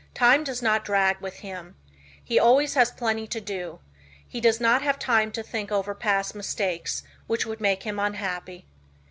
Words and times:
Time 0.15 0.43
does 0.43 0.63
not 0.63 0.83
drag 0.83 1.21
with 1.21 1.35
him. 1.41 1.75
He 2.23 2.39
always 2.39 2.73
has 2.73 2.89
plenty 2.89 3.27
to 3.27 3.39
do. 3.39 3.81
He 4.27 4.41
does 4.41 4.59
not 4.59 4.81
have 4.81 4.97
time 4.97 5.31
to 5.33 5.43
think 5.43 5.71
over 5.71 5.93
past 5.93 6.33
mistakes, 6.33 7.03
which 7.27 7.45
would 7.45 7.61
make 7.61 7.83
him 7.83 7.99
unhappy. 7.99 8.65